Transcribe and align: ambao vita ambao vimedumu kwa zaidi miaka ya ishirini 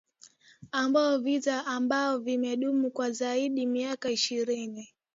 ambao 0.71 1.17
vita 1.17 1.65
ambao 1.65 2.17
vimedumu 2.19 2.91
kwa 2.91 3.11
zaidi 3.11 3.65
miaka 3.65 4.07
ya 4.07 4.13
ishirini 4.13 4.89